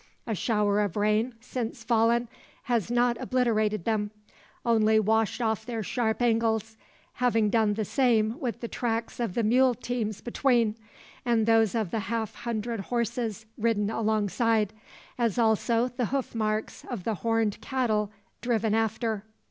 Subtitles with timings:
[0.25, 2.27] A shower of rain, since fallen,
[2.63, 4.09] has not obliterated them;
[4.65, 6.75] only washed off their sharp angles,
[7.21, 10.75] having done the same with the tracks of the mule teams between,
[11.23, 14.73] and those of the half hundred horses ridden alongside,
[15.19, 18.11] as also the hoof marks of the horned cattle
[18.41, 19.23] driven after.